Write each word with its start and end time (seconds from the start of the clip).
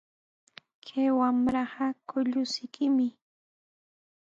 Kay 0.85 1.09
wamraqa 1.17 1.85
kullusikimi. 2.09 3.07